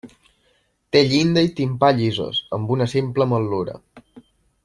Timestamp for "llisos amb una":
1.99-2.89